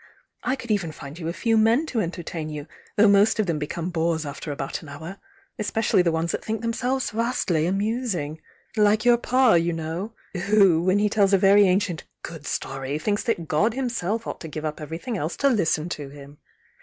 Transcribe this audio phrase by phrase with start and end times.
[0.43, 2.65] I could even find you a .'ew men to entertain you,
[2.95, 5.19] though most of them become bores after about an hour—
[5.59, 8.41] especially the ones that think themselves vastly amusing.
[8.75, 12.97] Like your Pa, you know I— who, when he tells a very ancient 'good story,
[12.97, 16.39] thmks that God Himself ought to give up evervthing else to listen to him!